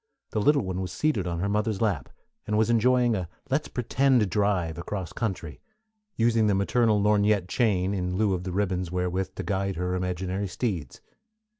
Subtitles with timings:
[0.31, 2.09] The little one was seated on her mother's lap,
[2.47, 5.61] and was enjoying a "let's pretend" drive across country,
[6.15, 10.47] using the maternal lorgnette chain in lieu of the ribbons wherewith to guide her imaginary
[10.47, 11.01] steeds.